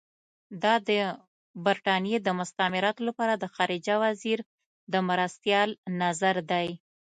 [0.63, 0.89] دا د
[1.65, 4.39] برټانیې د مستعمراتو لپاره د خارجه وزیر
[4.93, 5.69] د مرستیال
[6.01, 6.67] نظر دی.